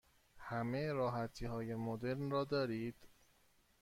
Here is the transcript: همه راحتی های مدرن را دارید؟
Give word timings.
همه 0.37 0.91
راحتی 0.91 1.45
های 1.45 1.75
مدرن 1.75 2.29
را 2.31 2.43
دارید؟ 2.43 2.95